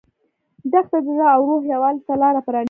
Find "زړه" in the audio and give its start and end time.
1.15-1.27